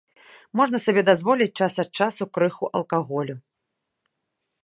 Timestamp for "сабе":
0.85-1.01